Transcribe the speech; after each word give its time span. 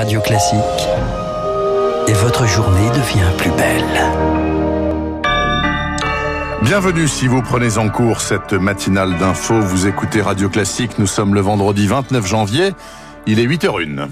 Radio 0.00 0.18
Classique 0.22 0.88
et 2.08 2.12
votre 2.14 2.46
journée 2.46 2.88
devient 2.88 3.36
plus 3.36 3.50
belle. 3.50 3.84
Bienvenue 6.62 7.06
si 7.06 7.26
vous 7.26 7.42
prenez 7.42 7.76
en 7.76 7.90
cours 7.90 8.22
cette 8.22 8.54
matinale 8.54 9.18
d'infos. 9.18 9.60
Vous 9.60 9.86
écoutez 9.86 10.22
Radio 10.22 10.48
Classique. 10.48 10.92
Nous 10.98 11.06
sommes 11.06 11.34
le 11.34 11.42
vendredi 11.42 11.86
29 11.86 12.26
janvier. 12.26 12.70
Il 13.26 13.40
est 13.40 13.46
8h01. 13.46 14.08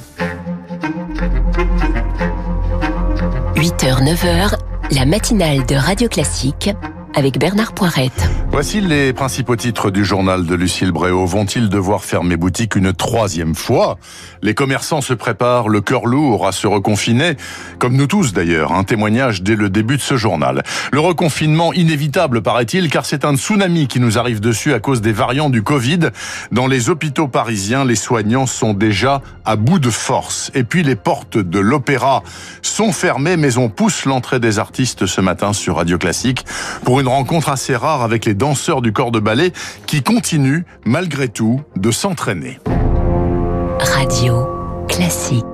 8h, 3.56 4.04
9h, 4.04 4.58
la 4.90 5.06
matinale 5.06 5.64
de 5.64 5.74
Radio 5.74 6.10
Classique 6.10 6.68
avec 7.14 7.38
Bernard 7.38 7.72
Poirette. 7.72 8.28
Voici 8.50 8.80
les 8.80 9.12
principaux 9.12 9.54
titres 9.54 9.90
du 9.90 10.04
journal 10.04 10.44
de 10.44 10.54
Lucille 10.56 10.90
Bréau. 10.90 11.26
Vont-ils 11.26 11.68
devoir 11.68 12.02
fermer 12.02 12.36
boutique 12.36 12.74
une 12.74 12.92
troisième 12.92 13.54
fois? 13.54 13.98
Les 14.42 14.54
commerçants 14.54 15.00
se 15.00 15.14
préparent 15.14 15.68
le 15.68 15.80
cœur 15.80 16.06
lourd 16.06 16.46
à 16.46 16.50
se 16.50 16.66
reconfiner, 16.66 17.36
comme 17.78 17.94
nous 17.94 18.08
tous 18.08 18.32
d'ailleurs. 18.32 18.72
Un 18.72 18.82
témoignage 18.82 19.42
dès 19.42 19.54
le 19.54 19.70
début 19.70 19.96
de 19.96 20.02
ce 20.02 20.16
journal. 20.16 20.64
Le 20.92 20.98
reconfinement 20.98 21.72
inévitable 21.72 22.42
paraît-il, 22.42 22.90
car 22.90 23.04
c'est 23.04 23.24
un 23.24 23.36
tsunami 23.36 23.86
qui 23.86 24.00
nous 24.00 24.18
arrive 24.18 24.40
dessus 24.40 24.72
à 24.72 24.80
cause 24.80 25.02
des 25.02 25.12
variants 25.12 25.50
du 25.50 25.62
Covid. 25.62 26.08
Dans 26.50 26.66
les 26.66 26.90
hôpitaux 26.90 27.28
parisiens, 27.28 27.84
les 27.84 27.96
soignants 27.96 28.46
sont 28.46 28.72
déjà 28.72 29.22
à 29.44 29.54
bout 29.56 29.78
de 29.78 29.90
force. 29.90 30.50
Et 30.54 30.64
puis 30.64 30.82
les 30.82 30.96
portes 30.96 31.38
de 31.38 31.58
l'opéra 31.60 32.24
sont 32.62 32.92
fermées, 32.92 33.36
mais 33.36 33.56
on 33.58 33.68
pousse 33.68 34.04
l'entrée 34.04 34.40
des 34.40 34.58
artistes 34.58 35.06
ce 35.06 35.20
matin 35.20 35.52
sur 35.52 35.76
Radio 35.76 35.98
Classique 35.98 36.44
pour 36.82 36.98
une 36.98 37.08
rencontre 37.08 37.50
assez 37.50 37.76
rare 37.76 38.02
avec 38.02 38.24
les 38.24 38.34
danseurs 38.38 38.80
du 38.80 38.92
corps 38.92 39.10
de 39.10 39.20
ballet 39.20 39.52
qui 39.86 40.02
continuent 40.02 40.62
malgré 40.86 41.28
tout 41.28 41.60
de 41.76 41.90
s'entraîner. 41.90 42.58
Radio 43.80 44.46
classique. 44.88 45.44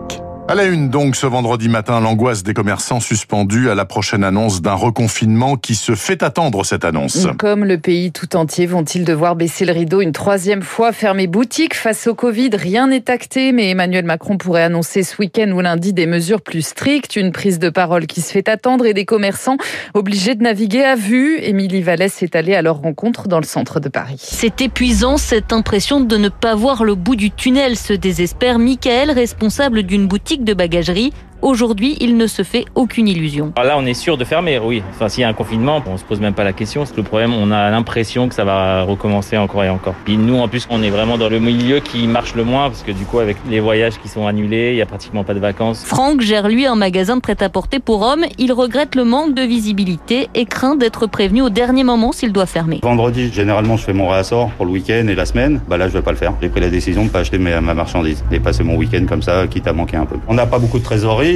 À 0.47 0.55
la 0.55 0.67
une 0.67 0.91
donc 0.91 1.17
ce 1.17 1.27
vendredi 1.27 1.71
matin, 1.71 2.01
l'angoisse 2.01 2.43
des 2.43 2.53
commerçants 2.53 3.01
suspendue 3.01 3.71
à 3.71 3.75
la 3.75 3.87
prochaine 3.87 4.23
annonce 4.23 4.61
d'un 4.61 4.75
reconfinement 4.75 5.57
qui 5.57 5.75
se 5.75 5.95
fait 5.95 6.23
attendre 6.23 6.67
cette 6.67 6.85
annonce. 6.85 7.27
Comme 7.39 7.65
le 7.65 7.79
pays 7.79 8.13
tout 8.13 8.37
entier, 8.37 8.67
vont-ils 8.67 9.07
devoir 9.07 9.37
baisser 9.37 9.65
le 9.65 9.73
rideau 9.73 10.03
une 10.03 10.13
troisième 10.13 10.61
fois, 10.61 10.93
fermer 10.93 11.29
boutique 11.29 11.73
face 11.75 12.07
au 12.07 12.15
Covid? 12.15 12.51
Rien 12.53 12.89
n'est 12.89 13.11
acté, 13.11 13.53
mais 13.53 13.71
Emmanuel 13.71 14.05
Macron 14.05 14.37
pourrait 14.37 14.65
annoncer 14.65 15.03
ce 15.03 15.17
week-end 15.17 15.51
ou 15.51 15.63
lundi 15.63 15.95
des 15.95 16.05
mesures 16.05 16.43
plus 16.43 16.61
strictes, 16.61 17.17
une 17.17 17.33
prise 17.33 17.59
de 17.59 17.71
parole 17.71 18.07
qui 18.07 18.21
se 18.21 18.31
fait 18.31 18.51
attendre 18.51 18.85
et 18.85 18.93
des 18.93 19.07
commerçants 19.07 19.57
obligés 19.95 20.35
de 20.35 20.43
naviguer 20.43 20.85
à 20.85 20.95
vue. 20.95 21.39
Émilie 21.41 21.81
Vallès 21.81 22.23
est 22.23 22.37
allée 22.37 22.55
à 22.55 22.61
leur 22.61 22.83
rencontre 22.83 23.29
dans 23.29 23.41
le 23.41 23.47
centre 23.47 23.81
de 23.81 23.89
Paris. 23.89 24.21
C'est 24.21 24.61
épuisant, 24.61 25.17
cette 25.17 25.55
impression 25.55 26.01
de 26.01 26.19
ne 26.19 26.29
pas 26.29 26.55
voir 26.55 26.85
le 26.85 26.97
bout 26.97 27.17
du 27.17 27.31
tunnel, 27.31 27.79
se 27.79 27.95
désespère 27.95 28.59
Michael, 28.59 29.11
responsable 29.11 29.85
d'une 29.85 30.07
boutique 30.07 30.34
de 30.41 30.55
bagagerie 30.55 31.13
Aujourd'hui, 31.45 31.99
il 32.01 32.17
ne 32.17 32.27
se 32.27 32.43
fait 32.43 32.65
aucune 32.75 33.07
illusion. 33.07 33.53
Ah, 33.57 33.65
là, 33.65 33.75
on 33.77 33.85
est 33.85 33.93
sûr 33.93 34.17
de 34.17 34.25
fermer, 34.25 34.59
oui. 34.59 34.83
Enfin, 34.95 35.11
s'il 35.11 35.21
y 35.21 35.25
a 35.25 35.29
un 35.29 35.35
confinement, 35.35 35.83
on 35.87 35.99
se 35.99 36.03
pose 36.03 36.19
même 36.19 36.33
pas 36.33 36.43
la 36.43 36.55
question. 36.55 36.85
Le 36.97 37.03
problème, 37.03 37.35
on 37.35 37.51
a 37.51 37.71
l'impression 37.71 38.31
que 38.31 38.35
ça 38.35 38.45
va 38.45 38.83
recommencer 38.85 39.37
encore 39.37 39.63
et 39.63 39.69
encore. 39.69 39.93
Puis 40.07 40.17
nous, 40.17 40.39
en 40.39 40.49
plus, 40.49 40.67
on 40.71 40.83
est 40.83 40.89
vraiment 40.89 41.19
dans 41.19 41.29
le 41.29 41.41
milieu 41.41 41.81
qui 41.81 42.07
marche 42.07 42.35
le 42.35 42.45
moins 42.45 42.71
parce 42.71 42.83
que 42.83 42.93
du 42.93 43.05
coup, 43.05 43.19
avec 43.19 43.37
les 43.51 43.61
voyages 43.61 43.99
qui 44.01 44.09
sont 44.09 44.27
annulés, 44.27 44.71
il 44.71 44.77
y 44.77 44.81
a 44.81 44.87
pratiquement 44.87 45.23
pas 45.23 45.35
de 45.35 45.39
vacances. 45.39 45.85
Franck 45.85 46.23
gère 46.23 46.49
lui 46.49 46.65
un 46.65 46.77
magasin 46.77 47.17
de 47.17 47.21
prêt-à-porter 47.21 47.79
pour 47.79 48.01
hommes. 48.01 48.25
Il 48.39 48.51
regrette 48.51 48.95
le 48.95 49.05
manque 49.05 49.35
de 49.35 49.43
visibilité 49.43 50.31
et 50.35 50.47
craint 50.47 50.77
d'être 50.77 51.07
prévenu 51.07 51.43
au 51.43 51.51
dernier 51.51 51.85
moment 51.85 52.13
s'il 52.13 52.33
doit 52.33 52.47
fermer. 52.47 52.81
Vendredi, 52.83 53.31
généralement, 53.31 53.77
je 53.77 53.85
fais 53.85 53.93
mon 53.93 54.09
réassort 54.09 54.49
pour 54.53 54.65
le 54.65 54.73
week-end 54.73 55.09
et 55.09 55.15
la 55.15 55.27
semaine. 55.27 55.61
Bah 55.69 55.77
là, 55.77 55.89
je 55.89 55.93
vais 55.93 56.01
pas 56.01 56.13
le 56.13 56.17
faire. 56.17 56.33
J'ai 56.41 56.49
pris 56.49 56.63
la 56.63 56.71
décision 56.71 57.05
de 57.05 57.11
pas 57.11 57.19
acheter 57.19 57.37
ma 57.37 57.61
marchandise 57.61 58.25
et 58.33 58.41
passer 58.41 58.65
mon 58.65 58.77
week-end 58.77 59.05
comme 59.07 59.21
ça, 59.21 59.47
quitte 59.47 59.67
à 59.67 59.75
manquer 59.75 59.99
un 59.99 60.07
peu. 60.07 60.17
On 60.27 60.33
n'a 60.33 60.47
pas 60.47 60.59
beaucoup 60.59 60.79
de 60.79 60.85
trésorerie 60.85 61.34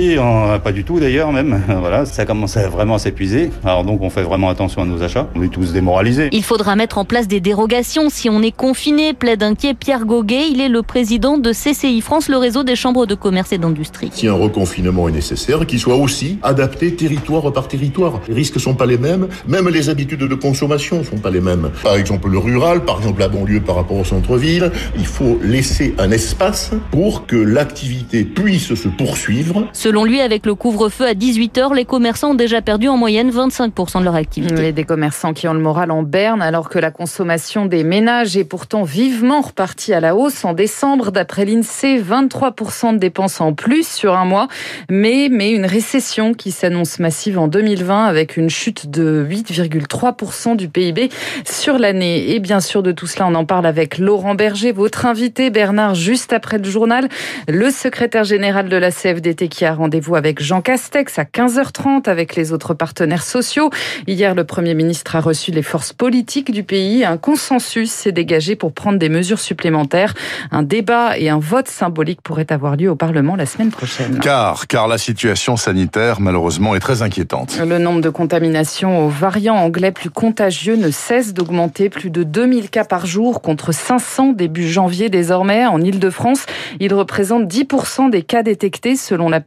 pas 0.62 0.72
du 0.72 0.84
tout 0.84 1.00
d'ailleurs 1.00 1.32
même. 1.32 1.62
voilà, 1.80 2.06
ça 2.06 2.24
commence 2.24 2.56
à 2.56 2.68
vraiment 2.68 2.98
s'épuiser. 2.98 3.50
Alors 3.64 3.84
donc 3.84 4.02
on 4.02 4.10
fait 4.10 4.22
vraiment 4.22 4.48
attention 4.48 4.82
à 4.82 4.84
nos 4.84 5.02
achats. 5.02 5.28
On 5.34 5.42
est 5.42 5.48
tous 5.48 5.72
démoralisés. 5.72 6.28
Il 6.32 6.44
faudra 6.44 6.76
mettre 6.76 6.98
en 6.98 7.04
place 7.04 7.28
des 7.28 7.40
dérogations 7.40 8.10
si 8.10 8.28
on 8.28 8.42
est 8.42 8.56
confiné, 8.56 9.12
plaide 9.12 9.42
inquiet 9.42 9.74
Pierre 9.74 10.04
Goguet. 10.04 10.48
Il 10.50 10.60
est 10.60 10.68
le 10.68 10.82
président 10.82 11.38
de 11.38 11.52
CCI 11.52 12.00
France, 12.00 12.28
le 12.28 12.36
réseau 12.36 12.62
des 12.62 12.76
chambres 12.76 13.06
de 13.06 13.14
commerce 13.14 13.52
et 13.52 13.58
d'industrie. 13.58 14.10
Si 14.12 14.28
un 14.28 14.34
reconfinement 14.34 15.08
est 15.08 15.12
nécessaire, 15.12 15.66
qu'il 15.66 15.78
soit 15.78 15.96
aussi 15.96 16.38
adapté 16.42 16.94
territoire 16.94 17.52
par 17.52 17.68
territoire. 17.68 18.20
Les 18.28 18.34
risques 18.34 18.60
sont 18.60 18.74
pas 18.74 18.86
les 18.86 18.98
mêmes, 18.98 19.28
même 19.46 19.68
les 19.68 19.88
habitudes 19.88 20.20
de 20.20 20.34
consommation 20.34 21.04
sont 21.04 21.18
pas 21.18 21.30
les 21.30 21.40
mêmes. 21.40 21.70
Par 21.82 21.96
exemple 21.96 22.28
le 22.28 22.38
rural, 22.38 22.84
par 22.84 22.98
exemple 22.98 23.20
la 23.20 23.28
banlieue 23.28 23.60
par 23.60 23.76
rapport 23.76 23.98
au 23.98 24.04
centre-ville, 24.04 24.70
il 24.96 25.06
faut 25.06 25.38
laisser 25.42 25.94
un 25.98 26.10
espace 26.10 26.72
pour 26.90 27.26
que 27.26 27.36
l'activité 27.36 28.24
puisse 28.24 28.74
se 28.74 28.88
poursuivre. 28.88 29.66
Selon 29.88 30.04
lui, 30.04 30.20
avec 30.20 30.44
le 30.44 30.54
couvre-feu 30.54 31.06
à 31.06 31.14
18h, 31.14 31.74
les 31.74 31.86
commerçants 31.86 32.32
ont 32.32 32.34
déjà 32.34 32.60
perdu 32.60 32.88
en 32.88 32.98
moyenne 32.98 33.30
25% 33.30 34.00
de 34.00 34.04
leur 34.04 34.16
activité. 34.16 34.68
Et 34.68 34.72
des 34.72 34.84
commerçants 34.84 35.32
qui 35.32 35.48
ont 35.48 35.54
le 35.54 35.60
moral 35.60 35.90
en 35.90 36.02
berne 36.02 36.42
alors 36.42 36.68
que 36.68 36.78
la 36.78 36.90
consommation 36.90 37.64
des 37.64 37.84
ménages 37.84 38.36
est 38.36 38.44
pourtant 38.44 38.82
vivement 38.82 39.40
repartie 39.40 39.94
à 39.94 40.00
la 40.00 40.14
hausse 40.14 40.44
en 40.44 40.52
décembre. 40.52 41.10
D'après 41.10 41.46
l'INSEE, 41.46 42.02
23% 42.02 42.92
de 42.92 42.98
dépenses 42.98 43.40
en 43.40 43.54
plus 43.54 43.88
sur 43.88 44.14
un 44.14 44.26
mois, 44.26 44.48
mais, 44.90 45.30
mais 45.30 45.52
une 45.52 45.64
récession 45.64 46.34
qui 46.34 46.50
s'annonce 46.50 46.98
massive 46.98 47.38
en 47.38 47.48
2020 47.48 48.04
avec 48.04 48.36
une 48.36 48.50
chute 48.50 48.90
de 48.90 49.26
8,3% 49.26 50.54
du 50.54 50.68
PIB 50.68 51.08
sur 51.46 51.78
l'année. 51.78 52.34
Et 52.34 52.40
bien 52.40 52.60
sûr, 52.60 52.82
de 52.82 52.92
tout 52.92 53.06
cela, 53.06 53.26
on 53.26 53.34
en 53.34 53.46
parle 53.46 53.64
avec 53.64 53.96
Laurent 53.96 54.34
Berger, 54.34 54.72
votre 54.72 55.06
invité, 55.06 55.48
Bernard, 55.48 55.94
juste 55.94 56.34
après 56.34 56.58
le 56.58 56.64
journal, 56.64 57.08
le 57.48 57.70
secrétaire 57.70 58.24
général 58.24 58.68
de 58.68 58.76
la 58.76 58.90
CFDT 58.90 59.48
qui 59.48 59.64
a 59.64 59.77
rendez-vous 59.78 60.16
avec 60.16 60.42
Jean 60.42 60.60
Castex 60.60 61.18
à 61.18 61.24
15h30 61.24 62.08
avec 62.08 62.36
les 62.36 62.52
autres 62.52 62.74
partenaires 62.74 63.22
sociaux. 63.22 63.70
Hier, 64.06 64.34
le 64.34 64.44
Premier 64.44 64.74
ministre 64.74 65.16
a 65.16 65.20
reçu 65.20 65.50
les 65.50 65.62
forces 65.62 65.92
politiques 65.92 66.50
du 66.52 66.64
pays. 66.64 67.04
Un 67.04 67.16
consensus 67.16 67.90
s'est 67.90 68.12
dégagé 68.12 68.56
pour 68.56 68.72
prendre 68.72 68.98
des 68.98 69.08
mesures 69.08 69.38
supplémentaires. 69.38 70.14
Un 70.50 70.62
débat 70.62 71.16
et 71.18 71.30
un 71.30 71.38
vote 71.38 71.68
symbolique 71.68 72.20
pourraient 72.20 72.52
avoir 72.52 72.76
lieu 72.76 72.90
au 72.90 72.96
Parlement 72.96 73.36
la 73.36 73.46
semaine 73.46 73.70
prochaine. 73.70 74.18
Car, 74.20 74.66
car 74.66 74.88
la 74.88 74.98
situation 74.98 75.56
sanitaire, 75.56 76.20
malheureusement, 76.20 76.74
est 76.74 76.80
très 76.80 77.02
inquiétante. 77.02 77.58
Le 77.64 77.78
nombre 77.78 78.00
de 78.00 78.10
contaminations 78.10 79.06
aux 79.06 79.08
variants 79.08 79.56
anglais 79.56 79.92
plus 79.92 80.10
contagieux 80.10 80.76
ne 80.76 80.90
cesse 80.90 81.32
d'augmenter. 81.32 81.88
Plus 81.88 82.10
de 82.10 82.24
2000 82.24 82.70
cas 82.70 82.84
par 82.84 83.06
jour 83.06 83.40
contre 83.40 83.72
500 83.72 84.32
début 84.32 84.68
janvier 84.68 85.08
désormais 85.08 85.66
en 85.66 85.80
Ile-de-France. 85.80 86.46
Il 86.80 86.92
représente 86.94 87.44
10% 87.44 88.10
des 88.10 88.22
cas 88.22 88.42
détectés 88.42 88.96
selon 88.96 89.28
la 89.28 89.40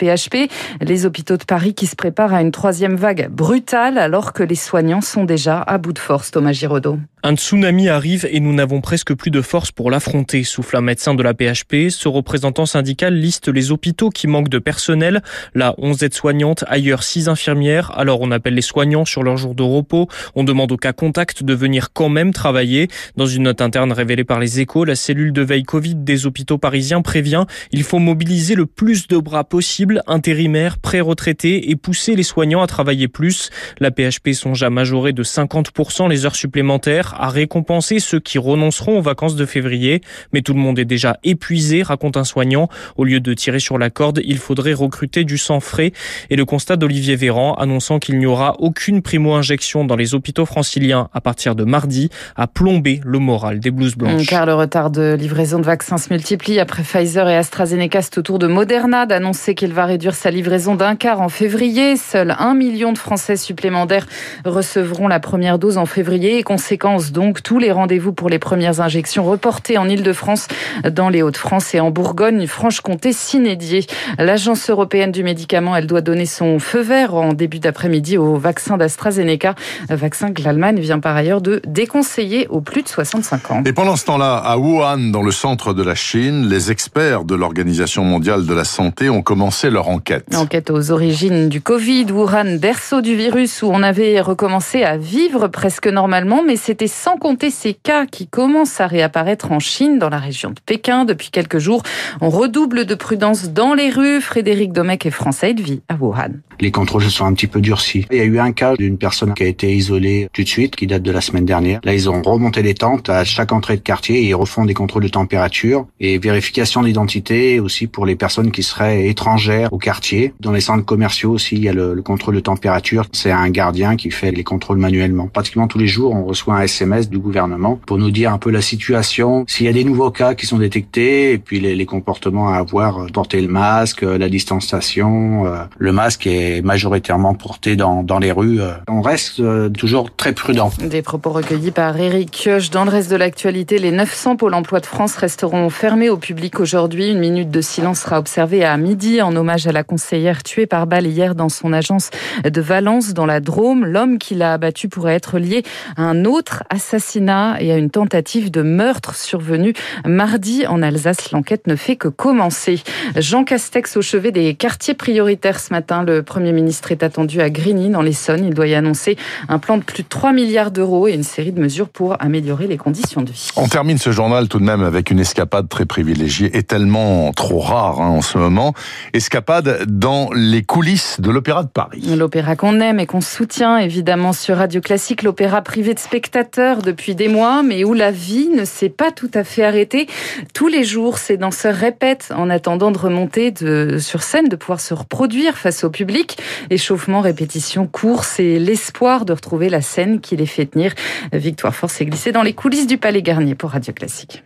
Les 0.82 1.06
hôpitaux 1.06 1.38
de 1.38 1.44
Paris 1.44 1.74
qui 1.74 1.88
se 1.88 1.96
préparent 1.96 2.34
à 2.34 2.42
une 2.42 2.52
troisième 2.52 2.96
vague 2.96 3.30
brutale 3.30 3.98
alors 3.98 4.34
que 4.34 4.44
les 4.44 4.56
soignants 4.56 5.02
sont 5.02 5.24
déjà 5.24 5.62
à 5.62 5.78
bout 5.78 5.94
de 5.94 6.00
force, 6.00 6.32
Thomas 6.32 6.52
Giraudot. 6.52 6.98
Un 7.24 7.36
tsunami 7.36 7.88
arrive 7.88 8.28
et 8.32 8.40
nous 8.40 8.52
n'avons 8.52 8.82
presque 8.82 9.14
plus 9.14 9.30
de 9.30 9.42
force 9.42 9.72
pour 9.72 9.92
l'affronter, 9.92 10.44
souffle 10.44 10.76
un 10.78 10.82
médecin 10.82 11.14
de 11.14 11.22
la 11.22 11.36
PHP. 11.36 11.90
Ce 11.90 12.08
représentant 12.08 12.66
syndical 12.66 13.14
liste 13.14 13.48
les 13.48 13.72
hôpitaux 13.72 14.10
qui 14.10 14.28
manquent 14.28 14.50
de 14.50 14.58
personnel. 14.58 15.22
Là, 15.54 15.76
11 15.78 16.02
aides-soignantes, 16.02 16.64
ailleurs 16.68 17.04
6 17.04 17.30
infirmières. 17.30 17.92
Alors 17.96 18.22
on 18.22 18.32
appelle 18.32 18.56
les 18.56 18.62
soignants 18.62 19.06
sur 19.06 19.22
leur 19.22 19.38
jour 19.38 19.54
de 19.54 19.64
repos. 19.64 20.08
On 20.36 20.44
demande 20.44 20.72
aux 20.72 20.78
cas 20.78 20.94
contacts 20.94 21.44
de 21.44 21.54
venir 21.54 21.94
quand 21.94 22.10
même 22.10 22.34
travailler. 22.34 22.88
Dans 23.18 23.28
une 23.28 23.44
note 23.44 23.62
interne 23.62 23.92
révélée 23.92 24.24
par 24.24 24.40
les 24.40 24.60
échos, 24.60 24.84
la 24.84 24.96
cellule 24.96 25.32
de 25.32 25.44
veille 25.44 25.64
Covid 25.64 25.96
des 25.96 26.26
hôpitaux 26.26 26.58
parisiens 26.58 27.04
prévient 27.04 27.46
il 27.72 27.84
faut 27.84 28.00
mobiliser 28.00 28.56
le 28.56 28.66
plus 28.66 29.08
de 29.08 29.18
bras 29.18 29.44
possible, 29.44 30.01
intérimaires, 30.08 30.78
pré-retraités 30.78 31.70
et 31.70 31.76
pousser 31.76 32.16
les 32.16 32.24
soignants 32.24 32.62
à 32.62 32.68
travailler 32.68 33.08
plus. 33.08 33.50
La 33.80 33.92
PHP 33.92 34.34
songe 34.34 34.64
à 34.64 34.70
majorer 34.70 35.14
de 35.14 35.24
50% 35.24 36.10
les 36.10 36.26
heures 36.26 36.36
supplémentaires 36.36 37.16
à 37.20 37.30
récompenser 37.30 38.00
ceux 38.00 38.20
qui 38.20 38.38
renonceront 38.38 39.00
aux 39.00 39.02
vacances 39.02 39.36
de 39.36 39.46
février. 39.46 40.02
Mais 40.34 40.42
tout 40.42 40.54
le 40.54 40.60
monde 40.60 40.80
est 40.80 40.86
déjà 40.86 41.18
épuisé, 41.24 41.84
raconte 41.84 42.18
un 42.18 42.24
soignant. 42.24 42.70
Au 42.98 43.04
lieu 43.04 43.20
de 43.20 43.34
tirer 43.34 43.60
sur 43.60 43.78
la 43.78 43.90
corde, 43.90 44.22
il 44.24 44.38
faudrait 44.38 44.74
recruter 44.74 45.24
du 45.24 45.38
sang 45.38 45.60
frais. 45.60 45.92
Et 46.30 46.36
le 46.36 46.46
constat 46.46 46.76
d'Olivier 46.76 47.16
Véran 47.16 47.54
annonçant 47.56 48.00
qu'il 48.00 48.18
n'y 48.18 48.26
aura 48.26 48.56
aucune 48.60 49.02
primo-injection 49.02 49.86
dans 49.86 49.96
les 49.96 50.14
hôpitaux 50.14 50.46
franciliens 50.46 51.10
à 51.14 51.22
partir 51.22 51.56
de 51.56 51.64
mardi 51.64 52.10
a 52.36 52.48
plombé 52.48 53.02
le 53.04 53.20
moral 53.20 53.60
des 53.60 53.72
blouses 53.72 53.96
blanches. 53.96 54.28
Car 54.28 54.46
le 54.46 54.54
retard 54.54 54.92
de 54.92 55.16
livraison 55.20 55.60
de 55.60 55.66
vaccins 55.66 55.98
se 55.98 56.12
multiplie 56.12 56.60
après 56.60 56.84
Pfizer 56.84 57.28
et 57.28 57.38
AstraZeneca. 57.38 58.02
C'est 58.02 58.18
au 58.18 58.22
tour 58.22 58.40
de 58.40 58.48
Moderna 58.48 59.06
d'annoncer 59.06 59.56
qu'il 59.56 59.74
va 59.74 59.86
réduire 59.92 60.16
sa 60.16 60.32
livraison 60.32 60.76
d'un 60.76 60.96
quart 60.96 61.20
en 61.20 61.28
février. 61.28 61.98
Seul 61.98 62.34
un 62.40 62.54
million 62.54 62.94
de 62.94 62.98
Français 62.98 63.36
supplémentaires 63.36 64.08
recevront 64.46 65.10
la 65.10 65.20
première 65.20 65.60
dose 65.60 65.78
en 65.78 65.86
février. 65.86 66.38
Et 66.38 66.44
conséquence 66.44 67.12
donc, 67.12 67.44
tous 67.44 67.60
les 67.60 67.74
rendez-vous 67.74 68.14
pour 68.14 68.30
les 68.30 68.40
premières 68.40 68.80
injections 68.80 69.26
reportés 69.26 69.78
en 69.78 69.90
Ile-de-France, 69.90 70.48
dans 70.90 71.10
les 71.10 71.22
Hauts-de-France 71.22 71.76
et 71.76 71.82
en 71.82 71.92
Bourgogne, 71.92 72.48
Franche-Comté, 72.48 73.12
s'inédier. 73.12 73.86
L'Agence 74.18 74.70
européenne 74.70 75.12
du 75.12 75.26
médicament, 75.26 75.76
elle 75.76 75.88
doit 75.88 76.00
donner 76.00 76.26
son 76.26 76.60
feu 76.60 76.80
vert 76.80 77.14
en 77.14 77.34
début 77.34 77.60
d'après-midi 77.60 78.18
au 78.18 78.38
vaccin 78.38 78.78
d'AstraZeneca, 78.78 79.56
vaccin 79.90 80.32
que 80.32 80.42
l'Allemagne 80.42 80.80
vient 80.80 81.00
par 81.00 81.18
ailleurs 81.18 81.42
de 81.42 81.62
déconseiller 81.68 82.48
aux 82.48 82.62
plus 82.62 82.82
de 82.82 82.88
65 82.88 83.52
ans. 83.52 83.64
Et 83.66 83.74
pendant 83.74 83.98
ce 83.98 84.06
temps-là, 84.06 84.38
à 84.38 84.58
Wuhan, 84.58 85.12
dans 85.12 85.22
le 85.22 85.32
centre 85.32 85.74
de 85.74 85.84
la 85.84 85.96
Chine, 85.96 86.48
les 86.48 86.72
experts 86.72 87.26
de 87.26 87.36
l'Organisation 87.36 88.06
mondiale 88.06 88.46
de 88.46 88.54
la 88.54 88.64
santé 88.64 89.10
ont 89.10 89.22
commencé 89.22 89.70
leur 89.70 89.81
enquête. 89.88 90.26
Enquête 90.36 90.70
aux 90.70 90.92
origines 90.92 91.50
du 91.50 91.62
Covid, 91.62 92.06
Wuhan, 92.12 92.58
berceau 92.58 93.02
du 93.02 93.16
virus 93.16 93.62
où 93.62 93.68
on 93.68 93.84
avait 93.84 94.22
recommencé 94.22 94.84
à 94.84 94.98
vivre 94.98 95.48
presque 95.48 95.88
normalement, 95.88 96.44
mais 96.46 96.56
c'était 96.56 96.88
sans 96.88 97.18
compter 97.18 97.50
ces 97.50 97.74
cas 97.74 98.06
qui 98.06 98.28
commencent 98.28 98.82
à 98.82 98.88
réapparaître 98.88 99.52
en 99.52 99.60
Chine, 99.60 100.00
dans 100.00 100.10
la 100.10 100.20
région 100.20 100.50
de 100.50 100.60
Pékin 100.66 101.06
depuis 101.06 101.30
quelques 101.30 101.60
jours. 101.60 101.84
On 102.22 102.30
redouble 102.30 102.86
de 102.86 102.96
prudence 102.96 103.50
dans 103.50 103.74
les 103.74 103.90
rues. 103.90 104.22
Frédéric 104.22 104.74
Domecq 104.74 105.06
est 105.06 105.12
français, 105.12 105.54
il 105.58 105.62
vit 105.62 105.82
à 105.90 105.96
Wuhan. 105.96 106.32
Les 106.60 106.72
contrôles 106.72 107.04
se 107.04 107.10
sont 107.10 107.26
un 107.26 107.34
petit 107.34 107.48
peu 107.48 107.60
durcis. 107.60 108.06
Il 108.12 108.18
y 108.18 108.22
a 108.22 108.26
eu 108.26 108.40
un 108.40 108.52
cas 108.52 108.76
d'une 108.76 108.98
personne 108.98 109.34
qui 109.34 109.44
a 109.44 109.48
été 109.48 109.74
isolée 109.74 110.30
tout 110.32 110.44
de 110.44 110.48
suite, 110.48 110.76
qui 110.76 110.86
date 110.86 111.02
de 111.02 111.12
la 111.12 111.22
semaine 111.22 111.46
dernière. 111.46 111.80
Là, 111.84 111.94
ils 111.94 112.10
ont 112.10 112.22
remonté 112.22 112.62
les 112.62 112.76
tentes 112.76 113.10
à 113.10 113.24
chaque 113.24 113.52
entrée 113.52 113.78
de 113.78 113.82
quartier 113.82 114.20
et 114.20 114.28
ils 114.28 114.36
refont 114.36 114.66
des 114.66 114.76
contrôles 114.76 115.04
de 115.04 115.08
température 115.08 115.88
et 116.00 116.20
vérification 116.20 116.84
d'identité 116.84 117.60
aussi 117.60 117.88
pour 117.88 118.06
les 118.06 118.16
personnes 118.16 118.52
qui 118.52 118.64
seraient 118.64 119.08
étrangères 119.08 119.71
au 119.72 119.78
quartier. 119.78 120.34
Dans 120.40 120.52
les 120.52 120.62
centres 120.62 120.86
commerciaux 120.86 121.32
aussi, 121.32 121.56
il 121.56 121.64
y 121.64 121.70
a 121.70 121.74
le, 121.74 121.94
le 121.94 122.02
contrôle 122.02 122.36
de 122.36 122.40
température. 122.40 123.06
C'est 123.12 123.32
un 123.32 123.50
gardien 123.50 123.96
qui 123.96 124.12
fait 124.12 124.32
les 124.32 124.44
contrôles 124.44 124.78
manuellement. 124.78 125.28
Pratiquement 125.28 125.68
tous 125.68 125.80
les 125.80 125.88
jours, 125.88 126.14
on 126.14 126.26
reçoit 126.26 126.56
un 126.56 126.62
SMS 126.62 127.10
du 127.10 127.18
gouvernement 127.18 127.80
pour 127.86 127.98
nous 127.98 128.12
dire 128.12 128.32
un 128.32 128.38
peu 128.38 128.52
la 128.52 128.62
situation, 128.62 129.46
s'il 129.48 129.66
y 129.66 129.70
a 129.70 129.74
des 129.74 129.84
nouveaux 129.84 130.12
cas 130.12 130.36
qui 130.36 130.46
sont 130.46 130.58
détectés 130.58 131.32
et 131.32 131.38
puis 131.38 131.60
les, 131.60 131.76
les 131.76 131.86
comportements 131.86 132.50
à 132.50 132.58
avoir, 132.58 133.08
porter 133.14 133.42
le 133.42 133.48
masque, 133.48 134.02
la 134.02 134.30
distanciation. 134.30 135.46
Euh, 135.46 135.64
le 135.78 135.92
masque 135.92 136.28
est 136.28 136.62
majoritairement 136.64 137.34
porté 137.34 137.76
dans, 137.76 138.04
dans 138.04 138.20
les 138.20 138.32
rues. 138.32 138.60
On 138.88 139.02
reste 139.02 139.40
euh, 139.40 139.70
toujours 139.70 140.14
très 140.16 140.34
prudent. 140.34 140.72
Des 140.80 141.02
propos 141.02 141.32
recueillis 141.32 141.72
par 141.72 141.98
Eric 141.98 142.32
Kioch. 142.32 142.70
Dans 142.72 142.84
le 142.84 142.92
reste 142.92 143.10
de 143.10 143.16
l'actualité, 143.16 143.78
les 143.80 143.92
900 143.92 144.36
pôles 144.36 144.54
emploi 144.54 144.80
de 144.80 144.86
France 144.86 145.16
resteront 145.16 145.70
fermés 145.70 146.10
au 146.10 146.18
public 146.18 146.60
aujourd'hui. 146.60 147.12
Une 147.12 147.20
minute 147.20 147.50
de 147.50 147.62
silence 147.62 148.02
sera 148.02 148.20
observée 148.20 148.64
à 148.64 148.76
midi 148.78 149.22
en 149.22 149.36
hommage 149.36 149.61
à 149.68 149.72
la 149.72 149.84
conseillère 149.84 150.44
tuée 150.44 150.66
par 150.66 150.88
balle 150.88 151.08
hier 151.08 151.36
dans 151.36 151.50
son 151.50 151.74
agence 151.74 152.10
de 152.44 152.62
Valence, 152.62 153.14
dans 153.14 153.26
la 153.26 153.40
Drôme. 153.40 153.86
L'homme 153.86 154.18
qui 154.18 154.36
l'a 154.36 154.54
abattu 154.54 154.90
pourrait 154.90 155.16
être 155.16 155.40
lié 155.40 155.64
à 155.98 156.04
un 156.04 156.26
autre 156.26 156.64
assassinat 156.70 157.58
et 157.62 157.72
à 157.72 157.78
une 157.78 157.90
tentative 157.90 158.52
de 158.52 158.62
meurtre 158.62 159.16
survenue 159.16 159.74
mardi 160.06 160.66
en 160.68 160.82
Alsace. 160.82 161.32
L'enquête 161.32 161.68
ne 161.68 161.76
fait 161.76 161.96
que 161.96 162.08
commencer. 162.08 162.82
Jean 163.16 163.44
Castex 163.44 163.98
au 163.98 164.02
chevet 164.02 164.32
des 164.32 164.56
quartiers 164.56 164.94
prioritaires 164.94 165.60
ce 165.60 165.74
matin. 165.74 166.04
Le 166.04 166.24
Premier 166.24 166.52
ministre 166.52 166.92
est 166.92 167.04
attendu 167.04 167.42
à 167.42 167.50
Grigny, 167.50 167.90
dans 167.90 168.02
l'Essonne. 168.02 168.46
Il 168.46 168.54
doit 168.54 168.68
y 168.68 168.76
annoncer 168.76 169.18
un 169.50 169.60
plan 169.60 169.78
de 169.78 169.84
plus 169.84 170.04
de 170.04 170.08
3 170.08 170.34
milliards 170.34 170.72
d'euros 170.72 171.08
et 171.08 171.14
une 171.14 171.24
série 171.24 171.52
de 171.52 171.60
mesures 171.60 171.90
pour 171.90 172.22
améliorer 172.22 172.68
les 172.68 172.78
conditions 172.78 173.22
de 173.22 173.32
vie. 173.32 173.50
On 173.56 173.68
termine 173.68 173.98
ce 173.98 174.12
journal 174.12 174.48
tout 174.48 174.60
de 174.60 174.64
même 174.64 174.84
avec 174.84 175.12
une 175.12 175.20
escapade 175.20 175.70
très 175.70 175.86
privilégiée 175.86 176.56
et 176.58 176.64
tellement 176.64 177.32
trop 177.34 177.60
rare 177.60 178.02
hein, 178.02 178.08
en 178.08 178.22
ce 178.22 178.38
moment. 178.38 178.74
Escapade 179.14 179.51
dans 179.60 180.32
les 180.34 180.64
coulisses 180.64 181.20
de 181.20 181.30
l'Opéra 181.30 181.64
de 181.64 181.68
Paris. 181.68 182.16
L'opéra 182.16 182.56
qu'on 182.56 182.80
aime 182.80 183.02
et 183.02 183.06
qu'on 183.06 183.20
soutient 183.20 183.78
évidemment 183.78 184.32
sur 184.32 184.56
Radio 184.56 184.80
Classique, 184.80 185.24
l'opéra 185.24 185.62
privé 185.62 185.94
de 185.94 186.00
spectateurs 186.00 186.82
depuis 186.82 187.16
des 187.16 187.28
mois, 187.28 187.62
mais 187.62 187.84
où 187.84 187.94
la 187.94 188.12
vie 188.12 188.48
ne 188.48 188.64
s'est 188.64 188.90
pas 188.90 189.12
tout 189.12 189.30
à 189.34 189.44
fait 189.44 189.66
arrêtée. 189.66 190.08
Tous 190.54 190.70
les 190.70 190.86
jours, 190.86 191.18
ces 191.18 191.36
danseurs 191.36 191.76
répètent 191.76 192.32
en 192.34 192.50
attendant 192.50 192.92
de 192.92 192.98
remonter 192.98 193.54
sur 194.00 194.24
scène, 194.24 194.48
de 194.48 194.56
pouvoir 194.56 194.80
se 194.80 194.94
reproduire 194.94 195.58
face 195.58 195.84
au 195.84 195.90
public. 195.90 196.38
Échauffement, 196.70 197.20
répétition, 197.20 197.88
course 197.88 198.40
et 198.40 198.58
l'espoir 198.58 199.26
de 199.26 199.34
retrouver 199.34 199.68
la 199.68 199.82
scène 199.82 200.22
qui 200.22 200.38
les 200.38 200.46
fait 200.46 200.68
tenir. 200.68 200.94
Victoire 201.34 201.76
Force 201.76 202.00
est 202.00 202.06
glissée 202.06 202.32
dans 202.32 202.44
les 202.44 202.54
coulisses 202.54 202.88
du 202.88 202.98
Palais 202.98 203.22
Garnier 203.22 203.56
pour 203.56 203.72
Radio 203.72 203.92
Classique. 203.92 204.44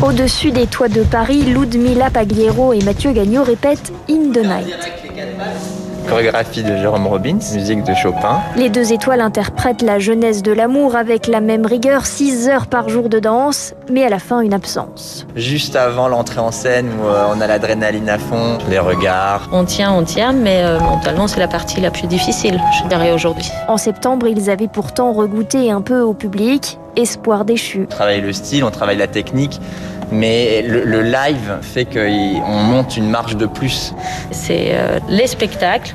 Au-dessus 0.00 0.52
des 0.52 0.68
toits 0.68 0.88
de 0.88 1.02
Paris, 1.02 1.42
Ludmila 1.42 2.08
Pagliero 2.08 2.72
et 2.72 2.80
Mathieu 2.82 3.10
Gagnot 3.10 3.42
répètent 3.42 3.92
In 4.08 4.30
the 4.32 4.44
Night. 4.44 5.77
Chorégraphie 6.08 6.62
de 6.62 6.74
Jérôme 6.76 7.06
Robbins, 7.06 7.38
musique 7.52 7.84
de 7.84 7.92
Chopin. 7.92 8.40
Les 8.56 8.70
deux 8.70 8.92
étoiles 8.92 9.20
interprètent 9.20 9.82
la 9.82 9.98
jeunesse 9.98 10.42
de 10.42 10.52
l'amour 10.52 10.96
avec 10.96 11.26
la 11.26 11.40
même 11.40 11.66
rigueur, 11.66 12.06
6 12.06 12.48
heures 12.48 12.66
par 12.66 12.88
jour 12.88 13.10
de 13.10 13.18
danse, 13.18 13.74
mais 13.90 14.04
à 14.04 14.08
la 14.08 14.18
fin 14.18 14.40
une 14.40 14.54
absence. 14.54 15.26
Juste 15.36 15.76
avant 15.76 16.08
l'entrée 16.08 16.40
en 16.40 16.50
scène 16.50 16.88
où 16.98 17.06
euh, 17.06 17.26
on 17.30 17.40
a 17.42 17.46
l'adrénaline 17.46 18.08
à 18.08 18.18
fond, 18.18 18.56
les 18.70 18.78
regards. 18.78 19.50
On 19.52 19.64
tient, 19.64 19.92
on 19.92 20.02
tient, 20.02 20.32
mais 20.32 20.62
euh, 20.62 20.80
mentalement 20.80 21.28
c'est 21.28 21.40
la 21.40 21.48
partie 21.48 21.80
la 21.80 21.90
plus 21.90 22.06
difficile, 22.06 22.58
je 22.82 22.88
dirais 22.88 23.12
aujourd'hui. 23.12 23.50
En 23.68 23.76
septembre, 23.76 24.26
ils 24.28 24.48
avaient 24.48 24.68
pourtant 24.68 25.12
regoûté 25.12 25.70
un 25.70 25.82
peu 25.82 26.00
au 26.00 26.14
public, 26.14 26.78
espoir 26.96 27.44
déchu. 27.44 27.82
On 27.82 27.94
travaille 27.94 28.22
le 28.22 28.32
style, 28.32 28.64
on 28.64 28.70
travaille 28.70 28.96
la 28.96 29.08
technique. 29.08 29.60
Mais 30.10 30.62
le, 30.62 30.84
le 30.84 31.02
live 31.02 31.58
fait 31.62 31.84
qu'on 31.84 32.56
monte 32.58 32.96
une 32.96 33.08
marge 33.10 33.36
de 33.36 33.46
plus. 33.46 33.94
C'est 34.30 34.70
euh, 34.72 34.98
les 35.08 35.26
spectacles 35.26 35.94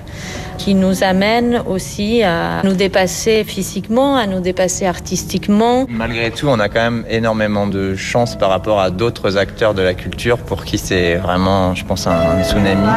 qui 0.58 0.76
nous 0.76 1.04
amènent 1.04 1.62
aussi 1.68 2.24
à 2.24 2.62
nous 2.64 2.74
dépasser 2.74 3.44
physiquement, 3.44 4.16
à 4.16 4.28
nous 4.28 4.40
dépasser 4.40 4.86
artistiquement. 4.86 5.86
Malgré 5.90 6.32
tout, 6.32 6.48
on 6.48 6.60
a 6.60 6.70
quand 6.70 6.82
même 6.82 7.06
énormément 7.10 7.68
de 7.68 7.96
chance 7.96 8.36
par 8.36 8.50
rapport 8.50 8.80
à 8.80 8.90
d'autres 8.90 9.38
acteurs 9.38 9.74
de 9.74 9.82
la 9.82 9.94
culture 9.94 10.38
pour 10.38 10.64
qui 10.64 10.78
c'est 10.78 11.16
vraiment, 11.16 11.76
je 11.76 11.84
pense, 11.84 12.08
un, 12.08 12.12
un 12.12 12.44
tsunami. 12.44 12.88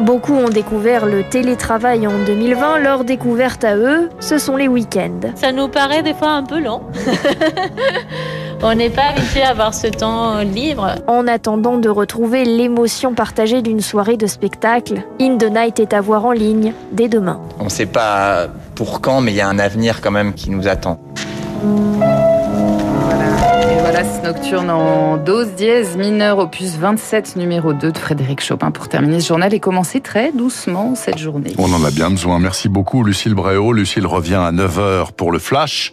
Beaucoup 0.00 0.34
ont 0.34 0.48
découvert 0.48 1.06
le 1.06 1.22
télétravail 1.22 2.06
en 2.06 2.18
2020. 2.24 2.78
Leur 2.78 3.04
découverte 3.04 3.64
à 3.64 3.76
eux, 3.76 4.08
ce 4.20 4.38
sont 4.38 4.56
les 4.56 4.66
week-ends. 4.68 5.32
Ça 5.36 5.52
nous 5.52 5.68
paraît 5.68 6.02
des 6.02 6.14
fois 6.14 6.30
un 6.30 6.42
peu 6.42 6.60
lent. 6.60 6.82
On 8.64 8.76
n'est 8.76 8.90
pas 8.90 9.08
habitué 9.10 9.42
à 9.42 9.50
avoir 9.50 9.74
ce 9.74 9.88
temps 9.88 10.38
libre. 10.38 10.94
En 11.08 11.26
attendant 11.26 11.78
de 11.78 11.88
retrouver 11.88 12.44
l'émotion 12.44 13.12
partagée 13.12 13.60
d'une 13.60 13.80
soirée 13.80 14.16
de 14.16 14.28
spectacle, 14.28 15.02
In 15.20 15.36
the 15.36 15.50
Night 15.50 15.80
est 15.80 15.92
à 15.92 16.00
voir 16.00 16.24
en 16.24 16.30
ligne 16.30 16.72
dès 16.92 17.08
demain. 17.08 17.40
On 17.58 17.64
ne 17.64 17.68
sait 17.68 17.86
pas 17.86 18.46
pour 18.76 19.00
quand, 19.00 19.20
mais 19.20 19.32
il 19.32 19.36
y 19.36 19.40
a 19.40 19.48
un 19.48 19.58
avenir 19.58 20.00
quand 20.00 20.12
même 20.12 20.32
qui 20.32 20.50
nous 20.50 20.68
attend. 20.68 21.00
Nocturne 24.24 24.70
en 24.70 25.16
dose 25.16 25.54
dièse 25.54 25.96
mineure 25.96 26.38
opus 26.38 26.76
27 26.76 27.36
numéro 27.36 27.72
2 27.72 27.92
de 27.92 27.98
Frédéric 27.98 28.40
Chopin 28.40 28.72
pour 28.72 28.88
terminer 28.88 29.20
ce 29.20 29.28
journal 29.28 29.54
et 29.54 29.60
commencer 29.60 30.00
très 30.00 30.32
doucement 30.32 30.94
cette 30.96 31.18
journée. 31.18 31.54
On 31.58 31.72
en 31.72 31.84
a 31.84 31.90
bien 31.90 32.10
besoin. 32.10 32.40
Merci 32.40 32.68
beaucoup 32.68 33.04
Lucille 33.04 33.34
Bréau. 33.34 33.72
Lucille 33.72 34.06
revient 34.06 34.34
à 34.34 34.50
9h 34.50 35.12
pour 35.12 35.30
le 35.30 35.38
flash. 35.38 35.92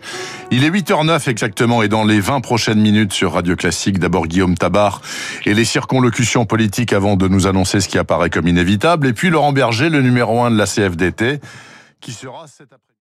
Il 0.49 0.63
est 0.63 0.71
8h09 0.71 1.29
exactement 1.29 1.83
et 1.83 1.87
dans 1.87 2.03
les 2.03 2.19
20 2.19 2.41
prochaines 2.41 2.81
minutes 2.81 3.13
sur 3.13 3.33
Radio 3.33 3.55
Classique, 3.55 3.99
d'abord 3.99 4.25
Guillaume 4.25 4.57
Tabar 4.57 5.01
et 5.45 5.53
les 5.53 5.65
circonlocutions 5.65 6.45
politiques 6.45 6.93
avant 6.93 7.15
de 7.15 7.27
nous 7.27 7.45
annoncer 7.45 7.79
ce 7.79 7.87
qui 7.87 7.99
apparaît 7.99 8.31
comme 8.31 8.47
inévitable 8.47 9.05
et 9.05 9.13
puis 9.13 9.29
Laurent 9.29 9.53
Berger, 9.53 9.89
le 9.89 10.01
numéro 10.01 10.41
1 10.41 10.51
de 10.51 10.57
la 10.57 10.65
CFDT 10.65 11.39
qui 12.01 12.13
sera 12.13 12.47
cet 12.47 12.73
après 12.73 12.88